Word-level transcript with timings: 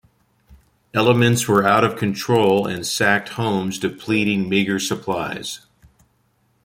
Elements 0.95 1.47
were 1.47 1.63
out 1.63 1.83
of 1.83 1.95
control 1.95 2.65
and 2.65 2.87
sacked 2.87 3.29
homes 3.37 3.77
depleting 3.77 4.49
meager 4.49 4.79
supplies. 4.79 5.67